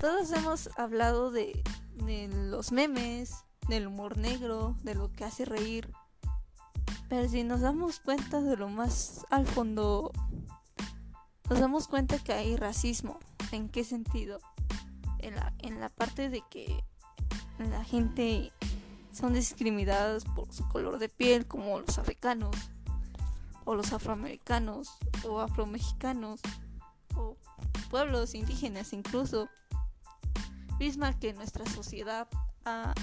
todos 0.00 0.30
hemos 0.32 0.70
hablado 0.78 1.30
de, 1.30 1.62
los 2.50 2.72
memes, 2.72 3.44
del 3.68 3.88
humor 3.88 4.16
negro, 4.16 4.76
de 4.82 4.94
lo 4.94 5.10
que 5.12 5.24
hace 5.24 5.44
reír. 5.44 5.92
Pero 7.08 7.28
si 7.28 7.42
nos 7.42 7.60
damos 7.60 8.00
cuenta 8.00 8.40
de 8.40 8.56
lo 8.56 8.68
más 8.68 9.26
al 9.30 9.46
fondo, 9.46 10.12
nos 11.50 11.58
damos 11.58 11.88
cuenta 11.88 12.18
que 12.18 12.32
hay 12.32 12.56
racismo. 12.56 13.18
¿En 13.50 13.68
qué 13.68 13.82
sentido? 13.82 14.40
En 15.18 15.34
la, 15.34 15.52
en 15.58 15.80
la 15.80 15.88
parte 15.88 16.28
de 16.28 16.42
que 16.48 16.84
la 17.58 17.82
gente 17.82 18.52
son 19.12 19.32
discriminadas 19.32 20.24
por 20.24 20.52
su 20.52 20.68
color 20.68 20.98
de 20.98 21.08
piel, 21.08 21.46
como 21.46 21.80
los 21.80 21.98
africanos, 21.98 22.54
o 23.64 23.74
los 23.74 23.92
afroamericanos, 23.92 24.96
o 25.28 25.40
afromexicanos, 25.40 26.40
o 27.16 27.36
pueblos 27.90 28.34
indígenas 28.34 28.92
incluso. 28.92 29.48
Misma 30.78 31.18
que 31.18 31.32
nuestra 31.34 31.66
sociedad 31.66 32.28
ha 32.64 32.94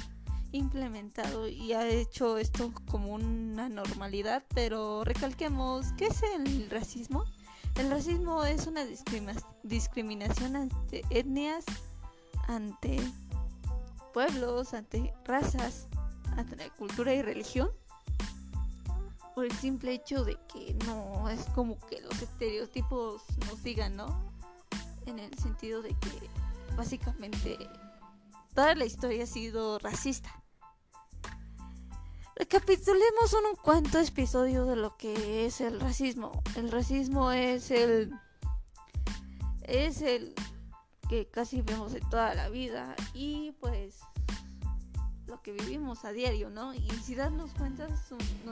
implementado 0.52 1.48
y 1.48 1.74
ha 1.74 1.86
hecho 1.88 2.38
esto 2.38 2.72
como 2.90 3.14
una 3.14 3.68
normalidad, 3.68 4.44
pero 4.54 5.04
recalquemos, 5.04 5.88
¿qué 5.98 6.08
es 6.08 6.24
el 6.24 6.70
racismo? 6.70 7.26
El 7.76 7.90
racismo 7.90 8.46
es 8.46 8.68
una 8.68 8.86
discriminación 9.64 10.56
ante 10.56 11.04
etnias, 11.10 11.66
ante 12.48 12.98
pueblos, 14.14 14.74
ante 14.74 15.14
razas, 15.26 15.88
ante 16.38 16.55
la 16.55 16.70
cultura 16.70 17.14
y 17.14 17.22
religión, 17.22 17.70
por 19.34 19.44
el 19.44 19.52
simple 19.52 19.92
hecho 19.94 20.24
de 20.24 20.38
que 20.54 20.74
no 20.86 21.30
es 21.30 21.42
como 21.54 21.78
que 21.88 22.00
los 22.00 22.22
estereotipos 22.22 23.24
nos 23.50 23.62
digan, 23.62 23.98
¿no? 23.98 24.32
En 25.05 25.20
el 25.20 25.38
sentido 25.38 25.82
de 25.82 25.90
que 25.90 26.30
básicamente 26.76 27.57
toda 28.54 28.76
la 28.76 28.85
historia 28.85 29.23
ha 29.23 29.27
sido 29.27 29.79
racista. 29.79 30.29
Recapitulemos 32.35 33.34
un 33.34 33.55
cuanto 33.62 33.99
episodio 33.99 34.65
de 34.65 34.76
lo 34.76 34.98
que 34.98 35.46
es 35.46 35.62
el 35.62 35.79
racismo. 35.79 36.43
El 36.55 36.70
racismo 36.71 37.31
es 37.31 37.71
el 37.71 38.12
es 39.63 40.01
el 40.01 40.35
que 41.09 41.27
casi 41.27 41.62
vemos 41.62 41.93
en 41.93 42.07
toda 42.09 42.34
la 42.35 42.49
vida 42.49 42.96
y 43.13 43.53
pues 43.59 43.99
lo 45.27 45.41
que 45.41 45.53
vivimos 45.53 46.05
a 46.05 46.12
diario, 46.12 46.49
¿no? 46.49 46.73
Y 46.73 46.90
si 47.03 47.15
darnos 47.15 47.51
cuenta, 47.53 47.87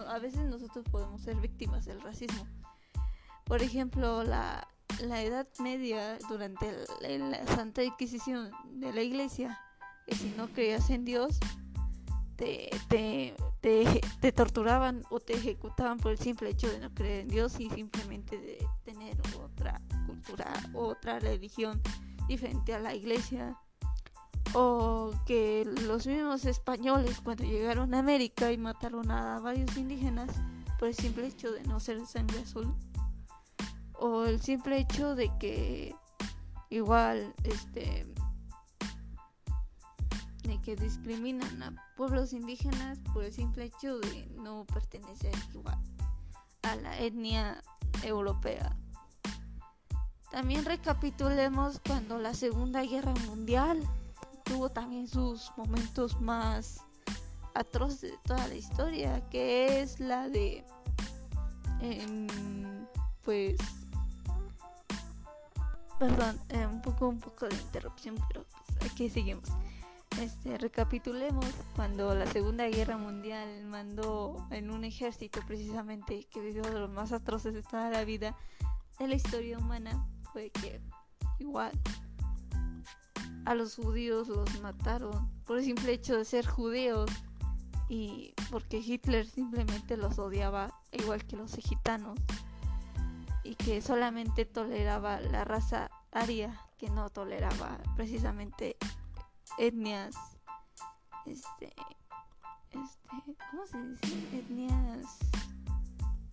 a 0.08 0.20
veces 0.20 0.42
nosotros 0.46 0.86
podemos 0.92 1.22
ser 1.22 1.36
víctimas 1.36 1.86
del 1.86 2.02
racismo. 2.02 2.48
Por 3.46 3.62
ejemplo, 3.62 4.24
la, 4.24 4.68
la 5.02 5.22
Edad 5.22 5.48
Media, 5.60 6.18
durante 6.30 6.72
la 7.02 7.48
Santa 7.48 7.84
Inquisición 7.84 8.52
de 8.72 8.94
la 8.94 9.02
Iglesia, 9.02 9.60
que 10.08 10.16
si 10.16 10.34
no 10.38 10.48
creías 10.48 10.90
en 10.90 11.06
Dios, 11.06 11.40
te, 12.36 12.70
te, 13.60 14.32
torturaban 14.32 15.04
o 15.10 15.20
te 15.20 15.34
ejecutaban 15.34 15.98
por 15.98 16.12
el 16.12 16.18
simple 16.18 16.50
hecho 16.50 16.70
de 16.70 16.80
no 16.80 16.94
creer 16.94 17.22
en 17.22 17.28
Dios 17.30 17.60
y 17.60 17.70
simplemente 17.70 18.38
de 18.38 18.66
tener 18.84 19.18
otra 19.42 19.82
cultura, 20.06 20.52
otra 20.74 21.20
religión 21.20 21.82
diferente 22.28 22.74
a 22.74 22.80
la 22.80 22.96
iglesia. 22.96 23.58
O 24.56 25.14
que 25.26 25.66
los 25.66 26.06
mismos 26.06 26.46
españoles 26.46 27.22
cuando 27.22 27.44
llegaron 27.44 27.94
a 27.94 28.00
América 28.00 28.52
y 28.52 28.58
mataron 28.58 29.10
a 29.10 29.40
varios 29.40 29.76
indígenas 29.78 30.30
por 30.78 30.90
el 30.90 30.96
simple 30.96 31.28
hecho 31.28 31.52
de 31.52 31.64
no 31.64 31.80
ser 31.80 32.06
sangre 32.06 32.40
azul. 32.40 32.76
O 34.06 34.26
el 34.26 34.42
simple 34.42 34.80
hecho 34.80 35.16
de 35.16 35.32
que 35.40 35.96
igual 36.70 37.34
este 37.46 38.06
de 40.44 40.62
que 40.62 40.76
discriminan 40.76 41.64
a 41.64 41.94
pueblos 41.96 42.34
indígenas 42.34 43.00
por 43.14 43.24
el 43.24 43.32
simple 43.32 43.64
hecho 43.64 44.00
de 44.00 44.26
no 44.36 44.66
pertenecer 44.66 45.34
igual 45.54 45.80
a 46.64 46.76
la 46.76 47.00
etnia 47.00 47.64
europea. 48.04 48.76
También 50.32 50.66
recapitulemos 50.66 51.80
cuando 51.88 52.18
la 52.18 52.34
Segunda 52.34 52.84
Guerra 52.84 53.14
Mundial 53.26 53.82
tuvo 54.44 54.68
también 54.68 55.08
sus 55.08 55.50
momentos 55.56 56.20
más 56.20 56.82
atroces 57.54 58.02
de 58.02 58.18
toda 58.26 58.46
la 58.50 58.56
historia, 58.56 59.30
que 59.30 59.82
es 59.82 60.02
la 60.02 60.28
de, 60.28 60.66
em, 61.80 62.28
pues, 63.24 63.56
perdón, 66.04 66.38
eh, 66.50 66.68
un 66.68 66.82
poco 66.82 67.08
un 67.08 67.20
poco 67.22 67.48
de 67.48 67.56
interrupción, 67.56 68.18
pero 68.28 68.46
pues, 68.46 68.92
aquí 68.92 69.10
seguimos. 69.10 69.48
Este, 70.20 70.58
recapitulemos 70.58 71.46
cuando 71.78 72.14
la 72.14 72.28
Segunda 72.28 72.68
Guerra 72.68 72.98
Mundial 72.98 73.64
mandó 73.68 74.46
en 74.52 74.70
un 74.70 74.84
ejército 74.84 75.40
precisamente 75.48 76.28
que 76.30 76.42
vivió 76.42 76.62
de 76.64 76.78
los 76.78 76.90
más 76.90 77.14
atroces 77.14 77.54
de 77.54 77.64
toda 77.64 77.90
la 77.90 78.04
vida 78.04 78.36
de 79.00 79.08
la 79.08 79.16
historia 79.16 79.58
humana 79.58 80.06
fue 80.34 80.50
que 80.50 80.82
igual 81.40 81.72
a 83.46 83.56
los 83.56 83.76
judíos 83.78 84.28
los 84.28 84.62
mataron 84.62 85.32
por 85.46 85.58
el 85.58 85.64
simple 85.64 85.94
hecho 85.94 86.18
de 86.18 86.26
ser 86.26 86.46
judíos 86.46 87.10
y 87.88 88.34
porque 88.52 88.78
Hitler 88.78 89.26
simplemente 89.26 89.96
los 89.96 90.20
odiaba 90.20 90.80
igual 90.92 91.26
que 91.26 91.38
los 91.38 91.56
gitanos 91.56 92.20
y 93.44 93.56
que 93.56 93.82
solamente 93.82 94.46
toleraba 94.46 95.20
la 95.20 95.44
raza 95.44 95.92
aria 96.14 96.60
que 96.78 96.90
no 96.90 97.10
toleraba 97.10 97.78
precisamente 97.96 98.78
etnias, 99.58 100.16
este, 101.26 101.74
este, 102.72 103.38
¿cómo 103.52 103.66
se 103.66 103.82
dice? 103.82 104.38
Etnias 104.38 105.20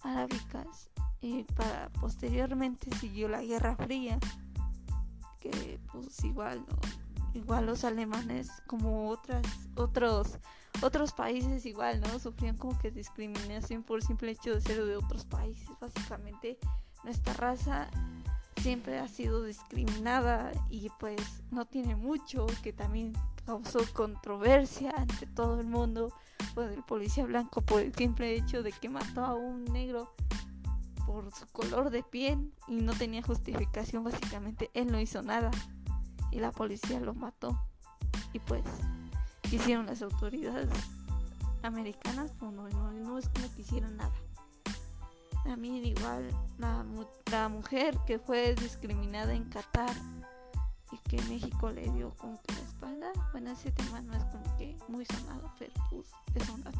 arábicas. 0.02 0.90
Y 1.20 1.44
para 1.44 1.90
posteriormente 2.00 2.90
siguió 2.96 3.28
la 3.28 3.42
Guerra 3.42 3.76
Fría, 3.76 4.18
que 5.38 5.78
pues 5.92 6.24
igual, 6.24 6.64
igual 7.34 7.66
los 7.66 7.84
alemanes 7.84 8.50
como 8.66 9.10
otras, 9.10 9.46
otros, 9.76 10.38
otros 10.82 11.12
países 11.12 11.66
igual, 11.66 12.00
¿no? 12.00 12.18
Sufrían 12.18 12.56
como 12.56 12.78
que 12.78 12.90
discriminación 12.90 13.82
por 13.82 14.02
simple 14.02 14.32
hecho 14.32 14.54
de 14.54 14.62
ser 14.62 14.82
de 14.84 14.96
otros 14.96 15.26
países. 15.26 15.68
Básicamente 15.78 16.58
nuestra 17.04 17.34
raza 17.34 17.90
siempre 18.56 18.98
ha 18.98 19.08
sido 19.08 19.44
discriminada 19.44 20.52
y 20.68 20.90
pues 20.98 21.20
no 21.50 21.64
tiene 21.64 21.96
mucho, 21.96 22.46
que 22.62 22.72
también 22.72 23.12
causó 23.46 23.80
controversia 23.92 24.92
ante 24.96 25.26
todo 25.26 25.60
el 25.60 25.66
mundo, 25.66 26.12
pues 26.54 26.72
el 26.72 26.82
policía 26.82 27.24
blanco 27.24 27.62
por 27.62 27.80
el 27.80 27.94
simple 27.94 28.34
hecho 28.34 28.62
de 28.62 28.72
que 28.72 28.88
mató 28.88 29.24
a 29.24 29.34
un 29.34 29.64
negro 29.64 30.14
por 31.06 31.34
su 31.34 31.46
color 31.46 31.90
de 31.90 32.02
piel 32.02 32.52
y 32.68 32.76
no 32.76 32.92
tenía 32.92 33.22
justificación, 33.22 34.04
básicamente 34.04 34.70
él 34.74 34.92
no 34.92 35.00
hizo 35.00 35.22
nada 35.22 35.50
y 36.30 36.38
la 36.38 36.52
policía 36.52 37.00
lo 37.00 37.14
mató 37.14 37.58
y 38.32 38.38
pues 38.38 38.62
hicieron 39.50 39.86
las 39.86 40.02
autoridades 40.02 40.68
americanas, 41.62 42.32
pues 42.38 42.52
no, 42.52 42.68
no, 42.68 42.92
no 42.92 43.18
es 43.18 43.28
que 43.28 43.60
hicieron 43.60 43.96
nada. 43.96 44.14
También 45.44 45.84
igual 45.84 46.28
la, 46.60 46.84
la 47.30 47.48
mujer 47.48 47.96
que 48.06 48.18
fue 48.18 48.54
discriminada 48.54 49.34
en 49.34 49.44
Qatar 49.44 49.94
y 50.92 50.96
que 51.08 51.22
México 51.22 51.70
le 51.70 51.90
dio 51.90 52.14
como 52.16 52.40
que 52.42 52.54
la 52.54 52.60
espalda. 52.60 53.12
Bueno, 53.32 53.50
ese 53.50 53.72
tema 53.72 54.00
no 54.02 54.14
es 54.14 54.24
como 54.24 54.56
que 54.58 54.76
muy 54.88 55.04
sonado, 55.06 55.52
pero 55.58 55.72
pues 55.90 56.06
es 56.34 56.48
un 56.50 56.62
dato. 56.62 56.78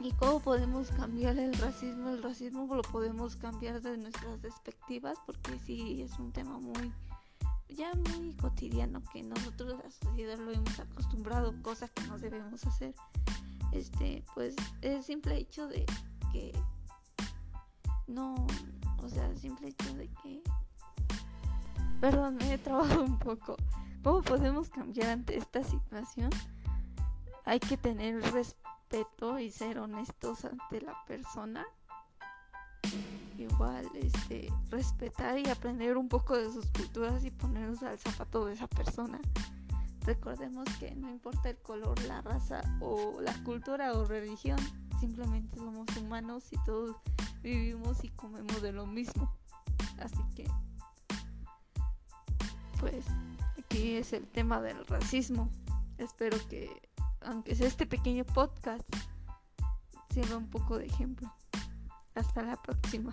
¿Y 0.00 0.12
cómo 0.12 0.40
podemos 0.40 0.90
cambiar 0.90 1.38
el 1.38 1.54
racismo? 1.54 2.10
El 2.10 2.22
racismo 2.22 2.74
lo 2.74 2.82
podemos 2.82 3.36
cambiar 3.36 3.80
de 3.82 3.96
nuestras 3.98 4.38
perspectivas 4.38 5.16
porque 5.26 5.58
sí 5.64 6.02
es 6.02 6.18
un 6.18 6.32
tema 6.32 6.58
muy 6.58 6.92
ya 7.68 7.92
muy 7.94 8.32
cotidiano 8.34 9.02
que 9.12 9.22
nosotros 9.22 9.80
la 9.82 9.90
sociedad 9.90 10.38
lo 10.38 10.50
hemos 10.50 10.78
acostumbrado, 10.78 11.54
cosas 11.62 11.90
que 11.90 12.02
no 12.06 12.18
debemos 12.18 12.64
hacer. 12.66 12.94
Este, 13.72 14.22
pues 14.34 14.54
el 14.82 15.02
simple 15.02 15.36
hecho 15.36 15.66
de 15.68 15.86
que 16.32 16.52
no, 18.12 18.46
o 19.02 19.08
sea, 19.08 19.34
simple 19.36 19.68
hecho 19.68 19.94
de 19.94 20.08
que 20.22 20.42
perdón, 22.02 22.34
me 22.34 22.54
he 22.54 22.58
trabajado 22.58 23.04
un 23.04 23.16
poco. 23.16 23.56
¿Cómo 24.02 24.22
podemos 24.22 24.68
cambiar 24.70 25.10
ante 25.10 25.36
esta 25.36 25.62
situación? 25.62 26.30
Hay 27.44 27.60
que 27.60 27.76
tener 27.76 28.20
respeto 28.32 29.38
y 29.38 29.52
ser 29.52 29.78
honestos 29.78 30.44
ante 30.44 30.80
la 30.80 30.96
persona. 31.06 31.64
Igual, 33.38 33.88
este, 33.94 34.52
respetar 34.68 35.38
y 35.38 35.48
aprender 35.48 35.96
un 35.96 36.08
poco 36.08 36.36
de 36.36 36.52
sus 36.52 36.66
culturas 36.66 37.24
y 37.24 37.30
ponernos 37.30 37.84
al 37.84 37.96
zapato 38.00 38.46
de 38.46 38.54
esa 38.54 38.66
persona. 38.66 39.20
Recordemos 40.04 40.68
que 40.80 40.96
no 40.96 41.08
importa 41.08 41.50
el 41.50 41.58
color, 41.58 42.02
la 42.02 42.20
raza 42.20 42.62
o 42.80 43.20
la 43.20 43.34
cultura 43.44 43.92
o 43.92 44.04
religión, 44.04 44.58
simplemente 45.02 45.56
somos 45.56 45.88
humanos 45.96 46.44
y 46.52 46.56
todos 46.64 46.94
vivimos 47.42 48.04
y 48.04 48.08
comemos 48.10 48.62
de 48.62 48.70
lo 48.70 48.86
mismo. 48.86 49.36
Así 49.98 50.22
que, 50.36 50.48
pues, 52.78 53.04
hoy 53.72 53.96
es 53.96 54.12
el 54.12 54.28
tema 54.28 54.60
del 54.60 54.86
racismo. 54.86 55.50
Espero 55.98 56.38
que, 56.48 56.88
aunque 57.20 57.56
sea 57.56 57.66
este 57.66 57.84
pequeño 57.84 58.24
podcast, 58.24 58.88
sirva 60.14 60.36
un 60.36 60.48
poco 60.48 60.78
de 60.78 60.86
ejemplo. 60.86 61.34
Hasta 62.14 62.42
la 62.42 62.62
próxima. 62.62 63.12